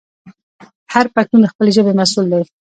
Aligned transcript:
هر 0.93 1.05
پښتون 1.15 1.39
د 1.41 1.45
خپلې 1.53 1.71
ژبې 1.77 1.93
مسوول 1.99 2.27
دی. 2.31 2.43